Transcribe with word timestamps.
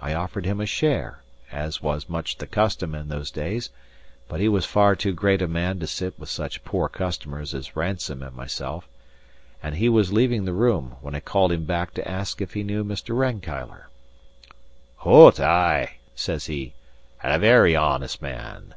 I 0.00 0.14
offered 0.14 0.46
him 0.46 0.60
a 0.60 0.66
share, 0.66 1.22
as 1.52 1.80
was 1.80 2.08
much 2.08 2.38
the 2.38 2.48
custom 2.48 2.92
in 2.92 3.06
those 3.08 3.30
days; 3.30 3.70
but 4.26 4.40
he 4.40 4.48
was 4.48 4.64
far 4.66 4.96
too 4.96 5.12
great 5.12 5.40
a 5.40 5.46
man 5.46 5.78
to 5.78 5.86
sit 5.86 6.18
with 6.18 6.28
such 6.28 6.64
poor 6.64 6.88
customers 6.88 7.54
as 7.54 7.76
Ransome 7.76 8.20
and 8.24 8.34
myself, 8.34 8.88
and 9.62 9.76
he 9.76 9.88
was 9.88 10.12
leaving 10.12 10.44
the 10.44 10.52
room, 10.52 10.96
when 11.02 11.14
I 11.14 11.20
called 11.20 11.52
him 11.52 11.66
back 11.66 11.94
to 11.94 12.10
ask 12.10 12.40
if 12.40 12.54
he 12.54 12.64
knew 12.64 12.82
Mr. 12.82 13.16
Rankeillor. 13.16 13.88
"Hoot, 15.04 15.38
ay," 15.38 15.98
says 16.16 16.46
he, 16.46 16.74
"and 17.22 17.32
a 17.32 17.38
very 17.38 17.76
honest 17.76 18.20
man. 18.20 18.74